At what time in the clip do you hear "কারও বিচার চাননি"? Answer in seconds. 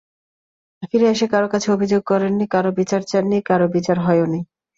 2.53-3.37